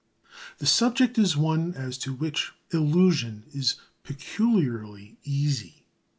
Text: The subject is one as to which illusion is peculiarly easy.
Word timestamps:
The 0.57 0.65
subject 0.65 1.19
is 1.19 1.37
one 1.37 1.75
as 1.75 1.95
to 1.99 2.11
which 2.15 2.53
illusion 2.71 3.43
is 3.53 3.75
peculiarly 4.01 5.17
easy. 5.23 5.85